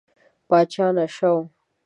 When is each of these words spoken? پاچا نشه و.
پاچا 0.47 0.87
نشه 0.97 1.25
و. 1.35 1.37